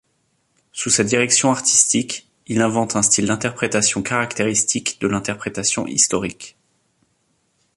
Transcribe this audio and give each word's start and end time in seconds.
Sous 0.71 0.89
sa 0.89 1.03
direction 1.03 1.51
artistique, 1.51 2.27
il 2.47 2.61
invente 2.63 2.95
un 2.95 3.03
style 3.03 3.27
d'interprétation 3.27 4.01
caractéristique 4.01 4.99
de 4.99 5.05
l'interprétation 5.07 5.85
historique. 5.85 6.57